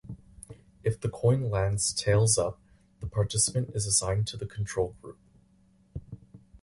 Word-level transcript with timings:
If 0.83 0.99
the 0.99 1.09
coin 1.11 1.51
lands 1.51 1.93
tails-up, 1.93 2.59
the 3.01 3.05
participant 3.05 3.75
is 3.75 3.85
assigned 3.85 4.25
to 4.29 4.37
the 4.37 4.47
Control 4.47 4.95
Group. 4.99 5.19